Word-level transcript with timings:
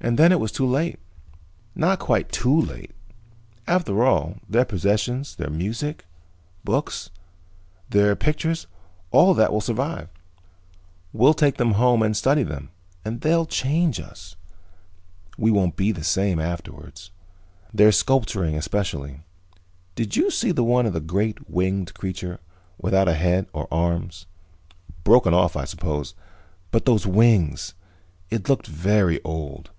"And 0.00 0.16
then 0.16 0.30
it 0.30 0.38
was 0.38 0.52
too 0.52 0.64
late." 0.64 0.96
"Not 1.74 1.98
quite 1.98 2.30
too 2.30 2.56
late. 2.60 2.92
After 3.66 4.04
all, 4.04 4.36
their 4.48 4.64
possessions, 4.64 5.34
their 5.34 5.50
music, 5.50 6.04
books, 6.62 7.10
their 7.90 8.14
pictures, 8.14 8.68
all 9.10 9.32
of 9.32 9.36
that 9.38 9.52
will 9.52 9.60
survive. 9.60 10.08
We'll 11.12 11.34
take 11.34 11.56
them 11.56 11.72
home 11.72 12.04
and 12.04 12.16
study 12.16 12.44
them, 12.44 12.70
and 13.04 13.22
they'll 13.22 13.44
change 13.44 13.98
us. 13.98 14.36
We 15.36 15.50
won't 15.50 15.74
be 15.74 15.90
the 15.90 16.04
same 16.04 16.38
afterwards. 16.38 17.10
Their 17.74 17.90
sculpturing, 17.90 18.54
especially. 18.54 19.22
Did 19.96 20.14
you 20.14 20.30
see 20.30 20.52
the 20.52 20.62
one 20.62 20.86
of 20.86 20.92
the 20.92 21.00
great 21.00 21.50
winged 21.50 21.92
creature, 21.94 22.38
without 22.80 23.08
a 23.08 23.14
head 23.14 23.48
or 23.52 23.66
arms? 23.72 24.26
Broken 25.02 25.34
off, 25.34 25.56
I 25.56 25.64
suppose. 25.64 26.14
But 26.70 26.84
those 26.84 27.04
wings 27.04 27.74
It 28.30 28.48
looked 28.48 28.68
very 28.68 29.20
old. 29.24 29.72